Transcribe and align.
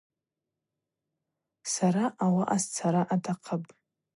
Сара 1.73 2.05
ауаъа 2.23 2.57
сцара 2.63 3.01
атахъыпӏ. 3.13 3.69